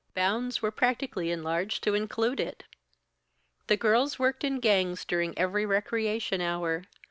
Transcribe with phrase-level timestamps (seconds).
[0.15, 2.63] Bounds were practically enlarged to include it.
[3.67, 6.85] The girls worked in gangs during every recreation hour.